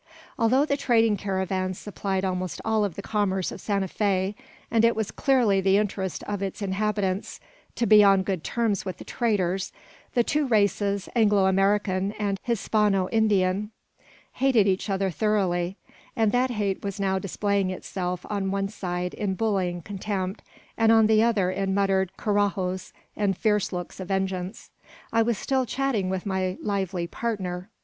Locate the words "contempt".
19.83-20.41